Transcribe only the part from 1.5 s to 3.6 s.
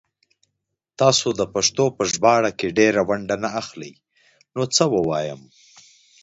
پښتو په ژباړه کې ډيره ونډه نه